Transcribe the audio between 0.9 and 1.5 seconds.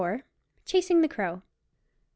THE "CROW." Mr.